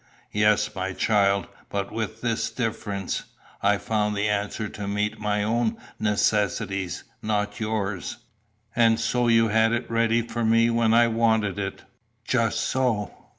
"Yes, 0.31 0.73
my 0.73 0.93
child; 0.93 1.45
but 1.69 1.91
with 1.91 2.21
this 2.21 2.49
difference 2.49 3.25
I 3.61 3.77
found 3.77 4.15
the 4.15 4.27
answer 4.27 4.67
to 4.67 4.87
meet 4.87 5.19
my 5.19 5.43
own 5.43 5.77
necessities, 5.99 7.03
not 7.21 7.59
yours." 7.59 8.17
"And 8.75 8.99
so 8.99 9.27
you 9.27 9.49
had 9.49 9.73
it 9.73 9.91
ready 9.91 10.23
for 10.23 10.43
me 10.43 10.71
when 10.71 10.95
I 10.95 11.07
wanted 11.07 11.59
it." 11.59 11.83
"Just 12.25 12.61
so. 12.61 13.13